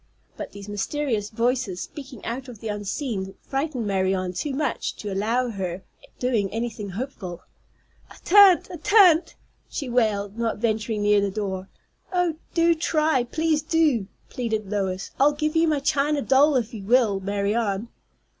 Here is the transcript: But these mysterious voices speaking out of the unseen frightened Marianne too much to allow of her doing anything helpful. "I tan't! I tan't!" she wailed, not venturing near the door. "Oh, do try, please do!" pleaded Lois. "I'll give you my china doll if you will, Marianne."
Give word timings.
But 0.35 0.51
these 0.51 0.67
mysterious 0.67 1.29
voices 1.29 1.79
speaking 1.81 2.25
out 2.25 2.47
of 2.47 2.57
the 2.59 2.69
unseen 2.69 3.35
frightened 3.43 3.85
Marianne 3.85 4.33
too 4.33 4.51
much 4.51 4.95
to 4.95 5.13
allow 5.13 5.45
of 5.45 5.53
her 5.53 5.83
doing 6.17 6.49
anything 6.51 6.89
helpful. 6.89 7.43
"I 8.09 8.17
tan't! 8.25 8.67
I 8.71 8.77
tan't!" 8.77 9.35
she 9.69 9.89
wailed, 9.89 10.39
not 10.39 10.57
venturing 10.57 11.03
near 11.03 11.21
the 11.21 11.29
door. 11.29 11.69
"Oh, 12.11 12.37
do 12.55 12.73
try, 12.73 13.25
please 13.25 13.61
do!" 13.61 14.07
pleaded 14.27 14.71
Lois. 14.71 15.11
"I'll 15.19 15.33
give 15.33 15.55
you 15.55 15.67
my 15.67 15.79
china 15.79 16.23
doll 16.23 16.55
if 16.55 16.73
you 16.73 16.81
will, 16.83 17.19
Marianne." 17.19 17.89